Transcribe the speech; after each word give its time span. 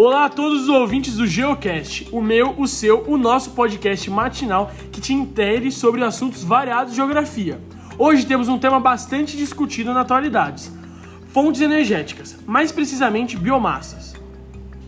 Olá 0.00 0.26
a 0.26 0.28
todos 0.28 0.62
os 0.62 0.68
ouvintes 0.68 1.16
do 1.16 1.26
Geocast, 1.26 2.08
o 2.12 2.20
meu, 2.20 2.54
o 2.56 2.68
seu, 2.68 3.02
o 3.08 3.18
nosso 3.18 3.50
podcast 3.50 4.08
matinal 4.08 4.70
que 4.92 5.00
te 5.00 5.12
intere 5.12 5.72
sobre 5.72 6.04
assuntos 6.04 6.44
variados 6.44 6.92
de 6.92 6.98
geografia. 6.98 7.60
Hoje 7.98 8.24
temos 8.24 8.46
um 8.46 8.60
tema 8.60 8.78
bastante 8.78 9.36
discutido 9.36 9.92
na 9.92 10.02
atualidade: 10.02 10.70
fontes 11.32 11.60
energéticas, 11.60 12.38
mais 12.46 12.70
precisamente 12.70 13.36
biomassas. 13.36 14.14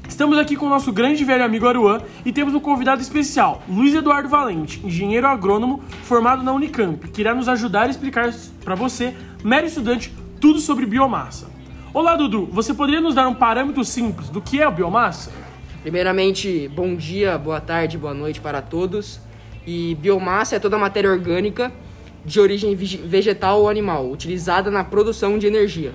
Estamos 0.09 0.39
aqui 0.39 0.54
com 0.54 0.67
o 0.67 0.71
nosso 0.71 0.93
grande 0.93 1.25
velho 1.25 1.45
amigo 1.45 1.67
Aruan 1.67 2.03
e 2.25 2.31
temos 2.31 2.54
um 2.54 2.61
convidado 2.61 3.03
especial, 3.03 3.64
Luiz 3.68 3.93
Eduardo 3.93 4.29
Valente, 4.29 4.81
engenheiro 4.86 5.27
agrônomo 5.27 5.82
formado 6.04 6.45
na 6.45 6.53
Unicamp, 6.53 7.08
que 7.08 7.21
irá 7.21 7.35
nos 7.35 7.49
ajudar 7.49 7.89
a 7.89 7.90
explicar 7.90 8.32
para 8.64 8.77
você, 8.77 9.13
mero 9.43 9.67
estudante, 9.67 10.14
tudo 10.40 10.61
sobre 10.61 10.86
biomassa. 10.86 11.50
Olá, 11.93 12.14
Dudu, 12.14 12.49
você 12.53 12.72
poderia 12.72 13.00
nos 13.00 13.17
dar 13.17 13.26
um 13.26 13.35
parâmetro 13.35 13.85
simples 13.85 14.29
do 14.29 14.40
que 14.40 14.61
é 14.61 14.64
a 14.64 14.71
biomassa? 14.71 15.32
Primeiramente, 15.82 16.68
bom 16.68 16.94
dia, 16.94 17.36
boa 17.36 17.61
tarde, 17.61 17.98
boa 17.98 18.14
noite 18.14 18.40
para 18.40 18.62
todos. 18.62 19.18
E 19.67 19.96
biomassa 19.96 20.54
é 20.54 20.61
toda 20.61 20.79
matéria 20.79 21.11
orgânica 21.11 21.72
de 22.25 22.39
origem 22.39 22.76
vegetal 22.76 23.62
ou 23.62 23.68
animal, 23.68 24.08
utilizada 24.08 24.71
na 24.71 24.84
produção 24.84 25.36
de 25.36 25.48
energia. 25.48 25.93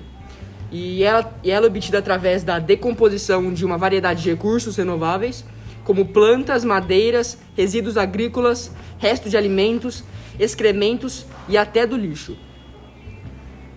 E 0.70 1.02
ela, 1.02 1.34
e 1.42 1.50
ela 1.50 1.64
é 1.64 1.68
obtida 1.70 1.96
através 1.96 2.44
da 2.44 2.58
decomposição 2.58 3.50
de 3.50 3.64
uma 3.64 3.78
variedade 3.78 4.22
de 4.22 4.28
recursos 4.28 4.76
renováveis, 4.76 5.46
como 5.82 6.04
plantas, 6.04 6.62
madeiras, 6.62 7.38
resíduos 7.56 7.96
agrícolas, 7.96 8.70
restos 8.98 9.30
de 9.30 9.36
alimentos, 9.38 10.04
excrementos 10.38 11.24
e 11.48 11.56
até 11.56 11.86
do 11.86 11.96
lixo. 11.96 12.36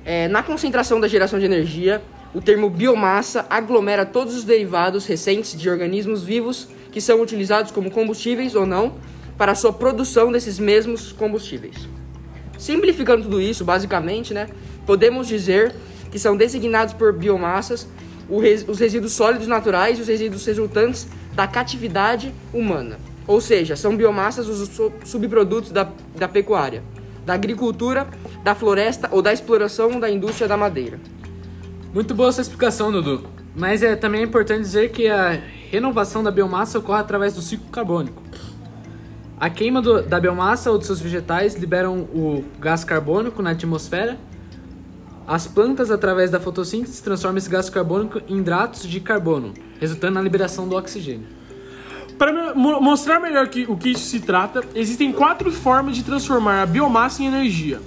É, 0.06 0.28
na 0.28 0.42
concentração 0.42 1.00
da 1.00 1.08
geração 1.08 1.40
de 1.40 1.46
energia, 1.46 2.02
o 2.34 2.42
termo 2.42 2.70
biomassa 2.70 3.46
aglomera 3.50 4.06
todos 4.06 4.36
os 4.36 4.44
derivados 4.44 5.06
recentes 5.06 5.60
de 5.60 5.70
organismos 5.70 6.24
vivos 6.24 6.68
que 6.92 7.02
são 7.02 7.22
utilizados 7.22 7.72
como 7.72 7.92
combustíveis 7.92 8.56
ou 8.56 8.66
não 8.66 8.96
para 9.38 9.52
a 9.52 9.56
sua 9.56 9.74
produção 9.74 10.32
desses 10.32 10.60
mesmos 10.60 11.12
combustíveis. 11.12 11.88
Simplificando 12.58 13.24
tudo 13.24 13.42
isso, 13.42 13.64
basicamente, 13.64 14.34
né, 14.34 14.48
podemos 14.86 15.28
dizer 15.28 15.74
que 16.12 16.20
são 16.20 16.36
designados 16.36 16.94
por 16.94 17.14
biomassas 17.14 17.88
os 18.68 18.80
resíduos 18.80 19.14
sólidos 19.14 19.48
naturais 19.48 19.98
e 19.98 20.02
os 20.02 20.08
resíduos 20.08 20.46
resultantes 20.46 21.08
da 21.34 21.48
catividade 21.48 22.34
humana. 22.54 23.00
Ou 23.26 23.42
seja, 23.42 23.76
são 23.76 23.96
biomassas 23.96 24.48
os 24.48 24.70
subprodutos 25.04 25.72
da, 25.72 25.90
da 26.16 26.28
pecuária 26.28 26.84
da 27.26 27.34
agricultura, 27.34 28.08
da 28.44 28.56
floresta 28.56 29.10
ou 29.12 29.22
da 29.22 29.32
exploração 29.34 30.00
da 30.00 30.10
indústria 30.10 30.48
da 30.48 30.58
madeira. 30.58 31.00
Muito 31.94 32.14
boa 32.14 32.30
essa 32.30 32.42
explicação, 32.42 32.92
Dudu. 32.92 33.24
Mas 33.56 33.82
é 33.82 33.96
também 33.96 34.22
é 34.22 34.24
importante 34.24 34.62
dizer 34.62 34.92
que 34.92 35.08
a 35.08 35.32
renovação 35.72 36.24
da 36.24 36.32
biomassa 36.32 36.80
ocorre 36.80 37.02
através 37.02 37.34
do 37.34 37.42
ciclo 37.42 37.68
carbônico. 37.70 38.22
A 39.40 39.50
queima 39.50 39.82
do, 39.82 40.02
da 40.02 40.20
biomassa 40.20 40.70
ou 40.70 40.78
de 40.78 40.86
seus 40.86 41.00
vegetais 41.00 41.56
liberam 41.56 42.02
o 42.14 42.44
gás 42.60 42.84
carbônico 42.84 43.42
na 43.42 43.52
atmosfera. 43.52 44.18
As 45.26 45.48
plantas, 45.48 45.92
através 45.92 46.30
da 46.30 46.40
fotossíntese, 46.40 47.02
transformam 47.02 47.38
esse 47.38 47.50
gás 47.50 47.70
carbônico 47.70 48.22
em 48.28 48.40
hidratos 48.40 48.84
de 48.84 49.00
carbono, 49.00 49.54
resultando 49.80 50.16
na 50.16 50.22
liberação 50.22 50.68
do 50.68 50.76
oxigênio. 50.76 51.39
Para 52.20 52.54
mostrar 52.54 53.18
melhor 53.22 53.48
que, 53.48 53.64
o 53.64 53.78
que 53.78 53.92
isso 53.92 54.04
se 54.04 54.20
trata, 54.20 54.62
existem 54.76 55.10
quatro 55.10 55.50
formas 55.54 55.96
de 55.96 56.04
transformar 56.04 56.62
a 56.62 56.66
biomassa 56.66 57.24
em 57.24 57.28
energia. 57.28 57.80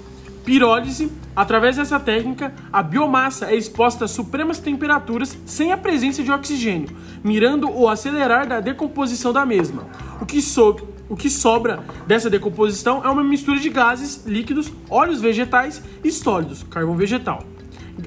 Pirólise, 0.42 1.12
através 1.36 1.76
dessa 1.76 2.00
técnica, 2.00 2.50
a 2.72 2.82
biomassa 2.82 3.50
é 3.50 3.54
exposta 3.54 4.06
a 4.06 4.08
supremas 4.08 4.58
temperaturas 4.58 5.36
sem 5.44 5.70
a 5.70 5.76
presença 5.76 6.22
de 6.22 6.32
oxigênio, 6.32 6.88
mirando 7.22 7.70
o 7.70 7.86
acelerar 7.86 8.48
da 8.48 8.58
decomposição 8.58 9.34
da 9.34 9.44
mesma. 9.44 9.86
O 10.18 10.24
que, 10.24 10.40
so 10.40 10.76
o 11.10 11.14
que 11.14 11.28
sobra 11.28 11.80
dessa 12.06 12.30
decomposição 12.30 13.04
é 13.04 13.08
uma 13.10 13.22
mistura 13.22 13.60
de 13.60 13.68
gases, 13.68 14.24
líquidos, 14.24 14.72
óleos 14.88 15.20
vegetais 15.20 15.82
e 16.02 16.10
sólidos, 16.10 16.62
carvão 16.62 16.96
vegetal. 16.96 17.44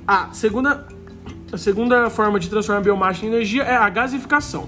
A 0.08 0.34
segunda, 0.34 0.88
a 1.54 1.58
segunda 1.60 2.10
forma 2.10 2.40
de 2.40 2.50
transformar 2.50 2.80
a 2.80 2.84
biomassa 2.84 3.24
em 3.24 3.28
energia 3.28 3.62
é 3.62 3.76
a 3.76 3.88
gasificação. 3.90 4.68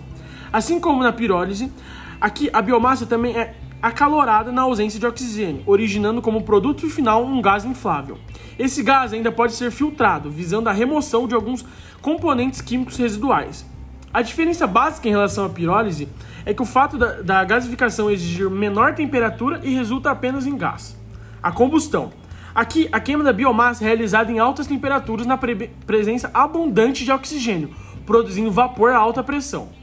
Assim 0.52 0.80
como 0.80 1.04
na 1.04 1.12
pirólise, 1.12 1.72
aqui 2.20 2.50
a 2.54 2.62
biomassa 2.62 3.06
também 3.06 3.38
é 3.38 3.56
acalorada 3.82 4.52
na 4.52 4.64
ausência 4.64 5.00
de 5.00 5.06
oxigênio, 5.06 5.64
originando 5.66 6.22
como 6.22 6.44
produto 6.44 6.90
final 6.90 7.24
um 7.24 7.42
gás 7.42 7.64
inflável. 7.64 8.18
Esse 8.58 8.82
gás 8.82 9.14
ainda 9.14 9.32
pode 9.32 9.54
ser 9.54 9.72
filtrado, 9.72 10.32
visando 10.32 10.68
a 10.68 10.72
remoção 10.72 11.28
de 11.28 11.36
alguns 11.36 11.64
componentes 12.02 12.60
químicos 12.62 12.98
residuais. 12.98 13.66
A 14.12 14.22
diferença 14.22 14.66
básica 14.66 15.08
em 15.08 15.12
relação 15.12 15.46
à 15.46 15.50
pirólise 15.50 16.08
é 16.46 16.54
que 16.54 16.62
o 16.62 16.66
fato 16.66 16.98
da, 16.98 17.22
da 17.22 17.44
gasificação 17.44 18.10
exigir 18.10 18.50
menor 18.50 18.96
temperatura 18.96 19.62
e 19.64 19.76
resulta 19.76 20.10
apenas 20.10 20.48
em 20.48 20.58
gás. 20.58 20.98
A 21.44 21.52
combustão. 21.52 22.12
Aqui, 22.56 22.90
a 22.92 23.00
queima 23.00 23.24
da 23.24 23.32
biomassa 23.32 23.84
é 23.84 23.88
realizada 23.88 24.32
em 24.32 24.40
altas 24.40 24.66
temperaturas 24.66 25.28
na 25.28 25.38
pre 25.38 25.70
presença 25.86 26.32
abundante 26.34 27.06
de 27.06 27.12
oxigênio, 27.12 27.70
produzindo 28.06 28.50
vapor 28.50 28.92
a 28.92 28.98
alta 28.98 29.22
pressão. 29.22 29.77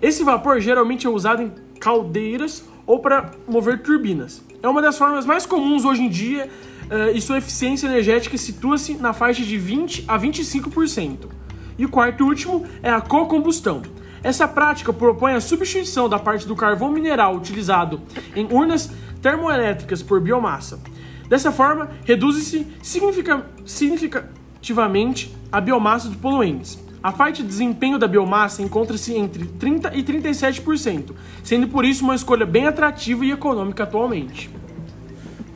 Esse 0.00 0.22
vapor 0.22 0.60
geralmente 0.60 1.06
é 1.06 1.10
usado 1.10 1.42
em 1.42 1.52
caldeiras 1.80 2.64
ou 2.86 3.00
para 3.00 3.32
mover 3.46 3.82
turbinas. 3.82 4.42
É 4.62 4.68
uma 4.68 4.80
das 4.80 4.96
formas 4.96 5.26
mais 5.26 5.44
comuns 5.44 5.84
hoje 5.84 6.02
em 6.02 6.08
dia 6.08 6.48
uh, 6.84 7.14
e 7.14 7.20
sua 7.20 7.38
eficiência 7.38 7.86
energética 7.86 8.38
situa-se 8.38 8.94
na 8.94 9.12
faixa 9.12 9.42
de 9.42 9.58
20 9.58 10.04
a 10.06 10.18
25%. 10.18 11.28
E 11.76 11.84
o 11.84 11.88
quarto 11.88 12.22
e 12.22 12.26
último 12.26 12.64
é 12.82 12.90
a 12.90 13.00
co-combustão. 13.00 13.82
Essa 14.22 14.48
prática 14.48 14.92
propõe 14.92 15.34
a 15.34 15.40
substituição 15.40 16.08
da 16.08 16.18
parte 16.18 16.46
do 16.46 16.56
carvão 16.56 16.90
mineral 16.90 17.36
utilizado 17.36 18.00
em 18.34 18.46
urnas 18.52 18.90
termoelétricas 19.20 20.02
por 20.02 20.20
biomassa. 20.20 20.80
Dessa 21.28 21.52
forma, 21.52 21.90
reduz-se 22.04 22.66
significativamente 22.82 25.36
a 25.52 25.60
biomassa 25.60 26.08
de 26.08 26.16
poluentes. 26.16 26.78
A 27.02 27.12
parte 27.12 27.42
de 27.42 27.48
desempenho 27.48 27.98
da 27.98 28.08
biomassa 28.08 28.60
encontra-se 28.60 29.14
entre 29.14 29.44
30% 29.44 29.92
e 29.94 30.02
37%, 30.02 31.12
sendo 31.44 31.68
por 31.68 31.84
isso 31.84 32.02
uma 32.02 32.14
escolha 32.14 32.44
bem 32.44 32.66
atrativa 32.66 33.24
e 33.24 33.30
econômica 33.30 33.84
atualmente. 33.84 34.50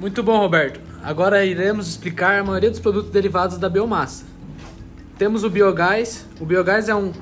Muito 0.00 0.22
bom, 0.22 0.38
Roberto. 0.38 0.80
Agora 1.02 1.44
iremos 1.44 1.88
explicar 1.88 2.40
a 2.40 2.44
maioria 2.44 2.70
dos 2.70 2.78
produtos 2.78 3.10
derivados 3.10 3.58
da 3.58 3.68
biomassa. 3.68 4.24
Temos 5.18 5.42
o 5.42 5.50
biogás. 5.50 6.26
O 6.40 6.44
biogás 6.44 6.88
é 6.88 6.94
um, 6.94 7.12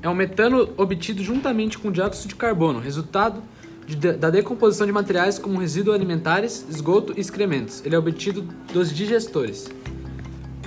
é 0.00 0.08
um 0.08 0.14
metano 0.14 0.68
obtido 0.76 1.22
juntamente 1.22 1.78
com 1.78 1.90
dióxido 1.90 2.28
de 2.28 2.36
carbono, 2.36 2.78
resultado 2.78 3.42
de, 3.86 4.12
da 4.12 4.30
decomposição 4.30 4.86
de 4.86 4.92
materiais 4.92 5.38
como 5.38 5.58
resíduos 5.58 5.96
alimentares, 5.96 6.64
esgoto 6.68 7.12
e 7.16 7.20
excrementos. 7.20 7.84
Ele 7.84 7.94
é 7.94 7.98
obtido 7.98 8.42
dos 8.72 8.92
digestores. 8.94 9.68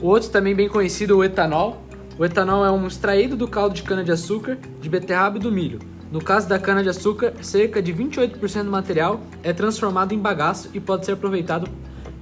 O 0.02 0.08
outro, 0.08 0.30
também 0.30 0.56
bem 0.56 0.69
conhecido, 0.69 1.18
o 1.18 1.24
etanol, 1.24 1.84
o 2.19 2.25
etanol 2.25 2.66
é 2.66 2.69
um 2.69 2.85
extraído 2.85 3.38
do 3.38 3.47
caldo 3.47 3.74
de 3.74 3.81
cana-de-açúcar, 3.81 4.57
de 4.81 4.90
beterraba 4.90 5.38
e 5.38 5.40
do 5.40 5.50
milho. 5.50 5.80
No 6.12 6.22
caso 6.22 6.50
da 6.50 6.59
cana-de-açúcar, 6.59 7.34
cerca 7.41 7.81
de 7.81 7.94
28% 7.94 8.63
do 8.63 8.69
material 8.69 9.22
é 9.41 9.53
transformado 9.53 10.12
em 10.12 10.19
bagaço 10.19 10.69
e 10.74 10.81
pode 10.81 11.06
ser 11.06 11.13
aproveitado 11.13 11.72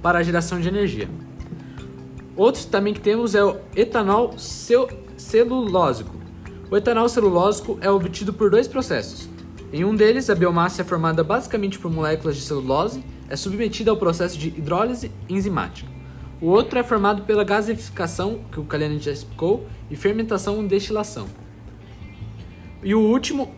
para 0.00 0.20
a 0.20 0.22
geração 0.22 0.60
de 0.60 0.68
energia. 0.68 1.08
Outro 2.36 2.64
também 2.66 2.94
que 2.94 3.00
temos 3.00 3.34
é 3.34 3.42
o 3.42 3.56
etanol 3.74 4.36
celulósico. 4.38 6.14
O 6.70 6.76
etanol 6.76 7.08
celulósico 7.08 7.76
é 7.80 7.90
obtido 7.90 8.32
por 8.32 8.50
dois 8.50 8.68
processos. 8.68 9.28
Em 9.72 9.84
um 9.84 9.96
deles, 9.96 10.30
a 10.30 10.34
biomassa 10.36 10.82
é 10.82 10.84
formada 10.84 11.24
basicamente 11.24 11.76
por 11.76 11.90
moléculas 11.90 12.36
de 12.36 12.42
celulose, 12.42 13.02
é 13.28 13.34
submetida 13.34 13.90
ao 13.90 13.96
processo 13.96 14.38
de 14.38 14.46
hidrólise 14.46 15.10
enzimática. 15.28 15.97
O 16.40 16.46
outro 16.46 16.78
é 16.78 16.84
formado 16.84 17.22
pela 17.22 17.42
gasificação, 17.42 18.38
que 18.52 18.60
o 18.60 18.64
Kaliani 18.64 19.00
já 19.00 19.10
explicou, 19.10 19.66
e 19.90 19.96
fermentação 19.96 20.62
e 20.62 20.68
destilação. 20.68 21.26
E 22.80 22.94
o 22.94 23.00
último, 23.00 23.52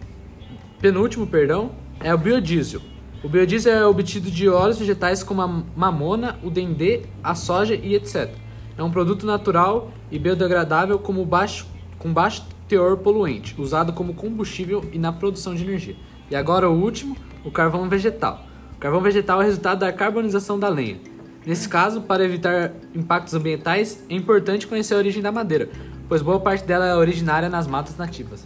penúltimo, 0.81 1.27
perdão, 1.27 1.73
é 2.01 2.15
o 2.15 2.17
biodiesel. 2.17 2.81
O 3.23 3.29
biodiesel 3.29 3.77
é 3.77 3.87
obtido 3.87 4.31
de 4.31 4.49
óleos 4.49 4.79
vegetais 4.79 5.23
como 5.23 5.43
a 5.43 5.47
mamona, 5.77 6.39
o 6.43 6.49
dendê, 6.49 7.03
a 7.23 7.35
soja 7.35 7.75
e 7.75 7.95
etc. 7.95 8.31
É 8.79 8.83
um 8.83 8.91
produto 8.91 9.27
natural 9.27 9.91
e 10.11 10.19
biodegradável 10.19 10.99
como 10.99 11.23
baixo, 11.27 11.67
com 11.99 12.11
baixo 12.11 12.47
teor 12.67 12.97
poluente, 12.97 13.61
usado 13.61 13.93
como 13.93 14.15
combustível 14.15 14.89
e 14.91 14.99
na 14.99 15.13
produção 15.13 15.55
de 15.55 15.65
energia. 15.65 15.97
E 16.31 16.35
agora 16.35 16.71
o 16.71 16.83
último, 16.83 17.15
o 17.45 17.51
carvão 17.51 17.91
vegetal. 17.91 18.43
O 18.75 18.79
carvão 18.81 19.03
vegetal 19.03 19.43
é 19.43 19.45
resultado 19.45 19.81
da 19.81 19.93
carbonização 19.93 20.59
da 20.59 20.71
lenha. 20.71 21.10
Nesse 21.45 21.69
caso, 21.69 22.03
para 22.03 22.25
evitar 22.25 22.73
impactos 22.95 23.33
ambientais, 23.35 24.03
é 24.09 24.15
importante 24.15 24.67
conhecer 24.67 24.95
a 24.95 24.99
origem 24.99 25.23
da 25.23 25.33
madeira, 25.33 25.71
pois 26.09 26.21
boa 26.21 26.39
parte 26.39 26.65
dela 26.65 26.87
é 26.87 26.95
originária 26.95 27.49
nas 27.49 27.67
matas 27.67 27.97
nativas. 27.97 28.45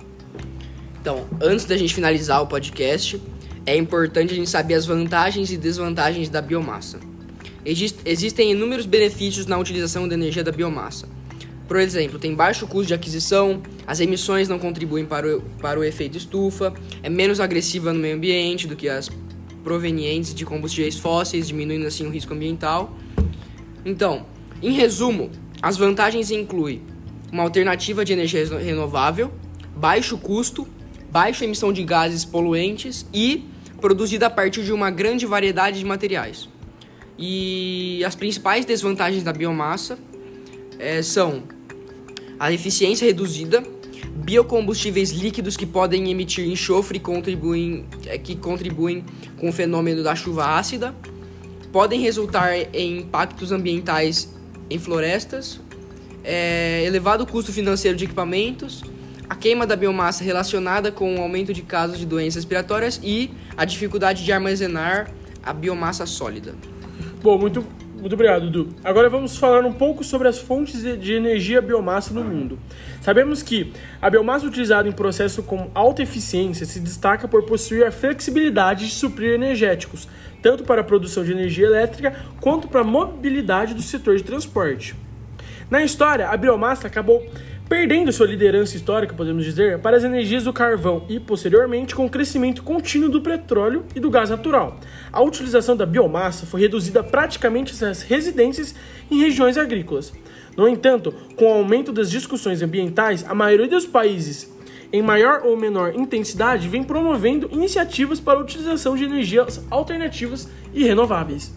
Então, 1.00 1.26
antes 1.42 1.64
da 1.64 1.76
gente 1.76 1.94
finalizar 1.94 2.40
o 2.40 2.46
podcast, 2.46 3.20
é 3.66 3.76
importante 3.76 4.32
a 4.32 4.36
gente 4.36 4.48
saber 4.48 4.74
as 4.74 4.86
vantagens 4.86 5.50
e 5.50 5.56
desvantagens 5.56 6.28
da 6.28 6.40
biomassa. 6.40 7.00
Exist 7.64 7.98
existem 8.04 8.52
inúmeros 8.52 8.86
benefícios 8.86 9.46
na 9.46 9.58
utilização 9.58 10.06
da 10.06 10.14
energia 10.14 10.44
da 10.44 10.52
biomassa. 10.52 11.08
Por 11.66 11.78
exemplo, 11.78 12.18
tem 12.18 12.34
baixo 12.34 12.66
custo 12.66 12.88
de 12.88 12.94
aquisição, 12.94 13.62
as 13.86 14.00
emissões 14.00 14.48
não 14.48 14.58
contribuem 14.58 15.06
para 15.06 15.38
o, 15.38 15.40
para 15.60 15.80
o 15.80 15.84
efeito 15.84 16.18
estufa, 16.18 16.74
é 17.02 17.08
menos 17.08 17.40
agressiva 17.40 17.92
no 17.92 17.98
meio 17.98 18.16
ambiente 18.16 18.66
do 18.66 18.76
que 18.76 18.88
as 18.88 19.10
provenientes 19.64 20.34
de 20.34 20.44
combustíveis 20.44 20.98
fósseis, 20.98 21.48
diminuindo 21.48 21.86
assim 21.86 22.06
o 22.06 22.10
risco 22.10 22.34
ambiental. 22.34 22.96
Então, 23.84 24.26
em 24.62 24.72
resumo, 24.72 25.30
as 25.60 25.76
vantagens 25.76 26.30
incluem 26.30 26.82
uma 27.32 27.42
alternativa 27.42 28.04
de 28.04 28.12
energia 28.12 28.46
renovável, 28.58 29.32
baixo 29.74 30.16
custo, 30.18 30.68
baixa 31.10 31.44
emissão 31.44 31.72
de 31.72 31.82
gases 31.82 32.24
poluentes 32.24 33.06
e 33.12 33.44
produzida 33.80 34.26
a 34.26 34.30
partir 34.30 34.62
de 34.62 34.72
uma 34.72 34.90
grande 34.90 35.26
variedade 35.26 35.78
de 35.78 35.84
materiais. 35.84 36.48
E 37.18 38.02
as 38.04 38.14
principais 38.14 38.64
desvantagens 38.64 39.22
da 39.22 39.32
biomassa 39.32 39.98
é, 40.78 41.02
são 41.02 41.44
a 42.38 42.52
eficiência 42.52 43.06
reduzida, 43.06 43.62
biocombustíveis 44.14 45.10
líquidos 45.10 45.56
que 45.56 45.66
podem 45.66 46.10
emitir 46.10 46.48
enxofre 46.48 46.98
contribuem, 46.98 47.84
é, 48.06 48.16
que 48.18 48.34
contribuem 48.36 49.04
com 49.38 49.48
o 49.48 49.52
fenômeno 49.52 50.02
da 50.02 50.14
chuva 50.14 50.56
ácida, 50.56 50.94
podem 51.72 52.00
resultar 52.00 52.54
em 52.72 52.98
impactos 53.00 53.52
ambientais 53.52 54.32
em 54.70 54.78
florestas, 54.78 55.60
é, 56.22 56.84
elevado 56.84 57.26
custo 57.26 57.52
financeiro 57.52 57.96
de 57.96 58.04
equipamentos, 58.04 58.82
a 59.28 59.34
queima 59.34 59.66
da 59.66 59.74
biomassa 59.74 60.22
relacionada 60.22 60.92
com 60.92 61.16
o 61.16 61.20
aumento 61.20 61.52
de 61.52 61.62
casos 61.62 61.98
de 61.98 62.06
doenças 62.06 62.36
respiratórias 62.36 63.00
e 63.02 63.30
a 63.56 63.64
dificuldade 63.64 64.24
de 64.24 64.32
armazenar 64.32 65.10
a 65.42 65.52
biomassa 65.52 66.06
sólida. 66.06 66.54
Bom, 67.22 67.38
muito, 67.38 67.66
muito 68.04 68.12
obrigado, 68.12 68.50
Dudu. 68.50 68.74
Agora 68.84 69.08
vamos 69.08 69.38
falar 69.38 69.64
um 69.64 69.72
pouco 69.72 70.04
sobre 70.04 70.28
as 70.28 70.38
fontes 70.38 70.82
de 70.82 71.14
energia 71.14 71.62
biomassa 71.62 72.12
no 72.12 72.22
mundo. 72.22 72.58
Sabemos 73.00 73.42
que 73.42 73.72
a 73.98 74.10
biomassa 74.10 74.46
utilizada 74.46 74.86
em 74.86 74.92
processo 74.92 75.42
com 75.42 75.70
alta 75.74 76.02
eficiência 76.02 76.66
se 76.66 76.80
destaca 76.80 77.26
por 77.26 77.44
possuir 77.44 77.82
a 77.86 77.90
flexibilidade 77.90 78.84
de 78.84 78.92
suprir 78.92 79.32
energéticos, 79.32 80.06
tanto 80.42 80.64
para 80.64 80.82
a 80.82 80.84
produção 80.84 81.24
de 81.24 81.32
energia 81.32 81.64
elétrica 81.64 82.14
quanto 82.42 82.68
para 82.68 82.82
a 82.82 82.84
mobilidade 82.84 83.72
do 83.72 83.80
setor 83.80 84.16
de 84.18 84.22
transporte. 84.22 84.94
Na 85.70 85.82
história, 85.82 86.28
a 86.28 86.36
biomassa 86.36 86.86
acabou 86.86 87.26
perdendo 87.68 88.12
sua 88.12 88.26
liderança 88.26 88.76
histórica, 88.76 89.14
podemos 89.14 89.44
dizer, 89.44 89.78
para 89.78 89.96
as 89.96 90.04
energias 90.04 90.44
do 90.44 90.52
carvão 90.52 91.04
e, 91.08 91.18
posteriormente, 91.18 91.94
com 91.94 92.06
o 92.06 92.10
crescimento 92.10 92.62
contínuo 92.62 93.08
do 93.08 93.20
petróleo 93.20 93.84
e 93.94 94.00
do 94.00 94.10
gás 94.10 94.30
natural. 94.30 94.78
A 95.12 95.22
utilização 95.22 95.76
da 95.76 95.86
biomassa 95.86 96.46
foi 96.46 96.60
reduzida 96.60 97.02
praticamente 97.02 97.72
às 97.84 98.02
residências 98.02 98.74
em 99.10 99.18
regiões 99.18 99.56
agrícolas. 99.56 100.12
No 100.56 100.68
entanto, 100.68 101.12
com 101.36 101.46
o 101.46 101.54
aumento 101.54 101.92
das 101.92 102.10
discussões 102.10 102.62
ambientais, 102.62 103.24
a 103.28 103.34
maioria 103.34 103.66
dos 103.66 103.86
países, 103.86 104.52
em 104.92 105.02
maior 105.02 105.42
ou 105.44 105.56
menor 105.56 105.94
intensidade, 105.96 106.68
vem 106.68 106.84
promovendo 106.84 107.48
iniciativas 107.50 108.20
para 108.20 108.38
a 108.38 108.42
utilização 108.42 108.94
de 108.94 109.04
energias 109.04 109.64
alternativas 109.70 110.48
e 110.72 110.84
renováveis. 110.84 111.52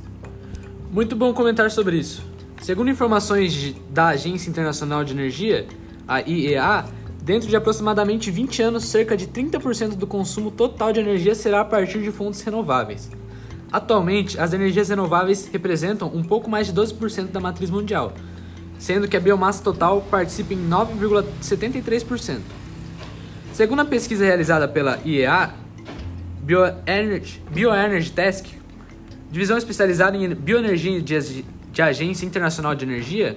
Muito 0.92 1.16
bom 1.16 1.34
comentar 1.34 1.70
sobre 1.70 1.98
isso. 1.98 2.24
Segundo 2.62 2.90
informações 2.90 3.76
da 3.92 4.08
Agência 4.08 4.50
Internacional 4.50 5.04
de 5.04 5.14
Energia, 5.14 5.68
a 6.08 6.22
IEA, 6.22 6.86
dentro 7.22 7.50
de 7.50 7.56
aproximadamente 7.56 8.32
20 8.32 8.62
anos, 8.62 8.86
cerca 8.86 9.18
de 9.18 9.28
30% 9.28 9.96
do 9.96 10.08
consumo 10.08 10.50
total 10.50 10.94
de 10.94 11.00
energia 11.00 11.36
será 11.36 11.62
a 11.62 11.66
partir 11.66 12.02
de 12.02 12.12
fontes 12.12 12.42
renováveis. 12.42 13.10
Atualmente, 13.72 14.40
as 14.40 14.54
energias 14.54 14.88
renováveis 14.88 15.50
representam 15.52 16.10
um 16.14 16.24
pouco 16.24 16.50
mais 16.50 16.68
de 16.68 16.74
12% 16.74 17.28
da 17.32 17.40
matriz 17.40 17.70
mundial, 17.70 18.14
sendo 18.80 19.08
que 19.08 19.18
a 19.18 19.20
biomassa 19.20 19.62
total 19.62 20.02
participa 20.10 20.54
em 20.54 20.70
9,73%. 20.70 22.40
Segundo 23.52 23.82
a 23.82 23.86
pesquisa 23.86 24.24
realizada 24.24 24.68
pela 24.68 25.00
IEA, 25.04 25.52
Bioenergy, 26.44 28.12
Task, 28.12 28.46
divisão 29.30 29.58
especializada 29.58 30.16
em 30.16 30.34
bioenergia 30.34 31.02
de, 31.02 31.44
de 31.72 31.82
Agência 31.82 32.26
Internacional 32.26 32.74
de 32.74 32.86
Energia, 32.86 33.36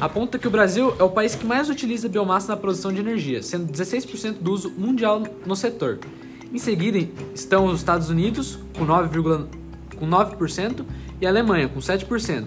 aponta 0.00 0.38
que 0.38 0.48
o 0.48 0.50
Brasil 0.50 0.94
é 0.98 1.02
o 1.02 1.10
país 1.10 1.34
que 1.34 1.44
mais 1.44 1.68
utiliza 1.68 2.08
biomassa 2.08 2.48
na 2.48 2.56
produção 2.56 2.92
de 2.92 3.00
energia, 3.00 3.42
sendo 3.42 3.70
16% 3.70 4.38
do 4.40 4.52
uso 4.52 4.70
mundial 4.70 5.22
no 5.44 5.54
setor. 5.54 5.98
Em 6.52 6.58
seguida 6.58 6.98
estão 7.34 7.66
os 7.66 7.78
Estados 7.78 8.08
Unidos, 8.08 8.58
com 8.76 8.86
9%, 8.86 9.46
com 9.98 10.08
9% 10.08 10.84
e 11.20 11.26
a 11.26 11.28
Alemanha, 11.28 11.68
com 11.68 11.78
7%. 11.78 12.46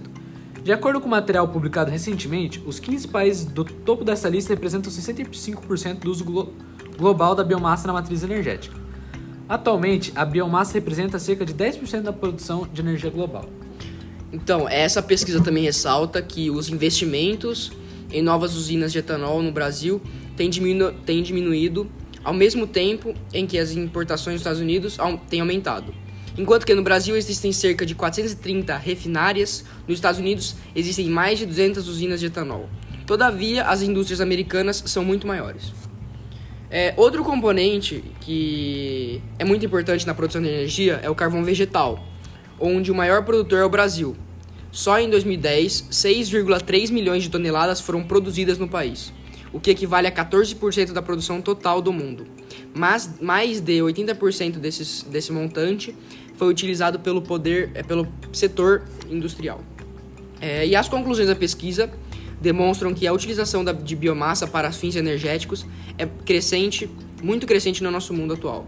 De 0.64 0.72
acordo 0.72 1.00
com 1.00 1.08
o 1.08 1.12
material 1.12 1.48
publicado 1.48 1.92
recentemente, 1.92 2.62
os 2.66 2.80
15 2.80 3.08
países 3.10 3.46
do 3.46 3.64
topo 3.64 4.04
dessa 4.04 4.30
lista 4.30 4.54
representam 4.54 4.92
65% 4.92 6.00
do 6.00 6.10
uso 6.10 6.24
glo 6.24 6.54
global 6.98 7.36
da 7.36 7.44
biomassa 7.44 7.86
na 7.88 7.94
matriz 7.94 8.24
energética. 8.24 8.76
Atualmente, 9.48 10.12
a 10.16 10.24
biomassa 10.24 10.74
representa 10.74 11.20
cerca 11.20 11.46
de 11.46 11.54
10% 11.54 12.02
da 12.02 12.14
produção 12.14 12.68
de 12.72 12.82
energia 12.82 13.10
global. 13.10 13.46
Então, 14.34 14.68
essa 14.68 15.00
pesquisa 15.02 15.44
também 15.44 15.64
ressalta 15.64 16.20
que 16.20 16.50
os 16.50 16.68
investimentos 16.68 17.72
em 18.12 18.22
novas 18.22 18.56
usinas 18.56 18.92
de 18.92 18.98
etanol 18.98 19.44
no 19.44 19.52
Brasil 19.52 20.02
têm, 20.36 20.50
diminu 20.50 20.92
têm 21.06 21.22
diminuído 21.22 21.88
ao 22.24 22.34
mesmo 22.34 22.66
tempo 22.66 23.14
em 23.32 23.46
que 23.46 23.60
as 23.60 23.74
importações 23.74 24.36
dos 24.36 24.42
Estados 24.42 24.60
Unidos 24.60 24.98
têm 25.30 25.40
aumentado. 25.40 25.94
Enquanto 26.36 26.66
que 26.66 26.74
no 26.74 26.82
Brasil 26.82 27.16
existem 27.16 27.52
cerca 27.52 27.86
de 27.86 27.94
430 27.94 28.76
refinárias, 28.76 29.64
nos 29.88 29.98
Estados 29.98 30.20
Unidos 30.20 30.56
existem 30.76 31.08
mais 31.08 31.38
de 31.38 31.46
200 31.46 31.88
usinas 31.88 32.20
de 32.20 32.26
etanol. 32.26 32.68
Todavia, 33.06 33.66
as 33.66 33.84
indústrias 33.84 34.20
americanas 34.20 34.82
são 34.88 35.06
muito 35.06 35.28
maiores. 35.28 35.72
É, 36.72 36.92
outro 36.98 37.24
componente 37.24 38.04
que 38.22 39.22
é 39.38 39.46
muito 39.46 39.64
importante 39.64 40.08
na 40.08 40.16
produção 40.16 40.42
de 40.42 40.48
energia 40.48 41.00
é 41.04 41.10
o 41.10 41.14
carvão 41.14 41.44
vegetal, 41.44 42.04
onde 42.60 42.92
o 42.92 42.96
maior 42.96 43.24
produtor 43.24 43.60
é 43.60 43.66
o 43.66 43.70
Brasil. 43.70 44.16
Só 44.74 45.00
em 45.00 45.08
2010, 45.08 45.90
6,3 45.92 46.92
milhões 46.92 47.22
de 47.22 47.30
toneladas 47.30 47.80
foram 47.80 48.04
produzidas 48.04 48.58
no 48.58 48.68
país, 48.68 49.14
o 49.54 49.60
que 49.60 49.70
equivale 49.70 50.08
a 50.08 50.12
14% 50.12 50.94
da 50.94 51.02
produção 51.02 51.40
total 51.44 51.80
do 51.80 51.94
mundo. 51.94 52.26
Mas 52.74 53.20
mais 53.22 53.62
de 53.62 53.74
80% 53.74 54.54
desses, 54.54 55.04
desse 55.04 55.32
montante 55.32 55.96
foi 56.38 56.50
utilizado 56.50 57.00
pelo 57.00 57.22
poder, 57.22 57.70
é, 57.76 57.84
pelo 57.84 58.08
setor 58.32 58.82
industrial. 59.08 59.62
É, 60.42 60.66
e 60.66 60.76
as 60.76 60.90
conclusões 60.90 61.28
da 61.28 61.36
pesquisa 61.36 61.88
demonstram 62.42 62.96
que 62.96 63.06
a 63.06 63.14
utilização 63.14 63.64
da, 63.64 63.74
de 63.74 63.96
biomassa 63.96 64.48
para 64.48 64.72
fins 64.72 64.96
energéticos 64.96 65.68
é 66.00 66.08
crescente, 66.26 66.90
muito 67.22 67.46
crescente 67.46 67.84
no 67.84 67.92
nosso 67.92 68.12
mundo 68.12 68.34
atual. 68.34 68.66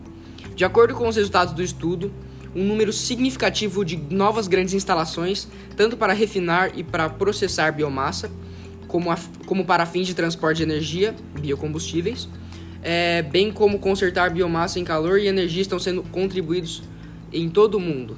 De 0.55 0.63
acordo 0.63 0.93
com 0.93 1.07
os 1.07 1.15
resultados 1.15 1.55
do 1.55 1.63
estudo, 1.63 2.13
um 2.55 2.63
número 2.63 2.93
significativo 2.93 3.83
de 3.83 3.97
novas 3.97 4.47
grandes 4.47 4.73
instalações, 4.73 5.47
tanto 5.75 5.97
para 5.97 6.13
refinar 6.13 6.71
e 6.73 6.83
para 6.83 7.09
processar 7.09 7.71
biomassa, 7.71 8.31
como, 8.87 9.11
a, 9.11 9.17
como 9.45 9.65
para 9.65 9.85
fins 9.85 10.07
de 10.07 10.13
transporte 10.13 10.57
de 10.57 10.63
energia, 10.63 11.13
biocombustíveis, 11.39 12.29
é, 12.81 13.21
bem 13.23 13.51
como 13.51 13.79
consertar 13.79 14.29
biomassa 14.29 14.79
em 14.79 14.83
calor 14.83 15.19
e 15.19 15.27
energia 15.27 15.61
estão 15.61 15.79
sendo 15.79 16.03
contribuídos 16.03 16.83
em 17.33 17.49
todo 17.49 17.75
o 17.75 17.79
mundo. 17.79 18.15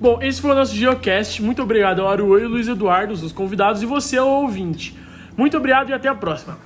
Bom, 0.00 0.20
esse 0.22 0.40
foi 0.40 0.50
o 0.50 0.54
nosso 0.54 0.74
Geocast. 0.74 1.42
Muito 1.42 1.62
obrigado 1.62 2.00
ao 2.00 2.08
Aruô 2.08 2.38
e 2.38 2.46
Luiz 2.46 2.66
Eduardo, 2.66 3.12
os 3.12 3.32
convidados, 3.32 3.82
e 3.82 3.86
você, 3.86 4.16
ao 4.16 4.28
ouvinte. 4.28 4.96
Muito 5.36 5.56
obrigado 5.56 5.90
e 5.90 5.92
até 5.92 6.08
a 6.08 6.14
próxima. 6.14 6.58